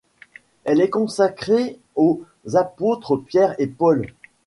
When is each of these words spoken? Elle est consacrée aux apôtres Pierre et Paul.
Elle 0.63 0.81
est 0.81 0.89
consacrée 0.89 1.79
aux 1.95 2.23
apôtres 2.55 3.17
Pierre 3.17 3.53
et 3.59 3.67
Paul. 3.67 4.07